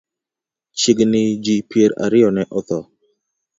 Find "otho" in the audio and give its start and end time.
2.57-2.79